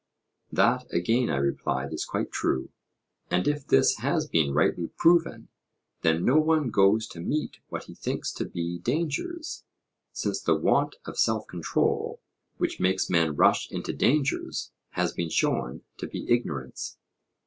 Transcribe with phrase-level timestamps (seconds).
[0.51, 2.71] That, again, I replied, is quite true.
[3.29, 5.49] And if this has been rightly proven,
[6.01, 9.63] then no one goes to meet what he thinks to be dangers,
[10.11, 12.19] since the want of self control,
[12.57, 16.97] which makes men rush into dangers, has been shown to be ignorance.